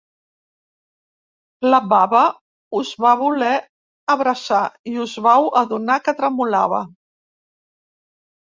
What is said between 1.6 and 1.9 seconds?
La